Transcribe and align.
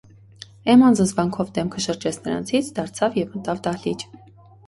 Էմման 0.73 0.95
զզվանքով 0.99 1.51
դեմքը 1.57 1.83
շրջեց 1.85 2.17
նրանցից, 2.23 2.71
դարձավ 2.79 3.19
և 3.23 3.35
մտավ 3.37 3.61
դահլիճ: 3.69 4.09